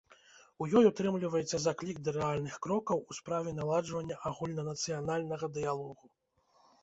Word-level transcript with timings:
У 0.61 0.67
ёй 0.79 0.85
утрымліваецца 0.89 1.57
заклік 1.65 1.99
да 2.07 2.13
рэальных 2.15 2.55
крокаў 2.63 3.03
у 3.13 3.17
справе 3.19 3.49
наладжвання 3.59 4.15
агульнанацыянальнага 4.31 5.45
дыялогу. 5.59 6.05